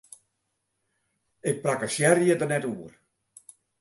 Ik 1.49 1.57
prakkesearje 1.63 2.33
der 2.37 2.49
net 2.53 2.63
oer! 2.73 2.93